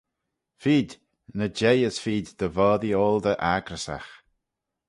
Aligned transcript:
Feed, 0.61 0.89
ny 1.37 1.47
jeih 1.59 1.87
as 1.89 1.97
feed 2.03 2.25
dy 2.39 2.47
voddee 2.57 2.97
oaldey 3.01 3.39
accrysagh. 3.55 4.11